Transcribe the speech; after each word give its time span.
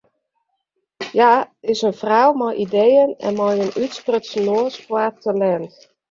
Hja 1.15 1.33
is 1.73 1.81
in 1.89 1.95
frou 2.01 2.29
mei 2.39 2.59
ideeën 2.65 3.11
en 3.27 3.33
mei 3.39 3.55
in 3.65 3.75
útsprutsen 3.83 4.43
noas 4.47 4.75
foar 4.85 5.11
talint. 5.23 5.71